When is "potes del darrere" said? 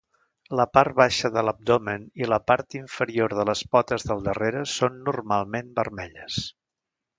3.77-4.67